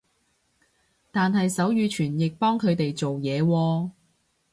[1.11, 3.91] 但係手語傳譯幫佢哋做嘢喎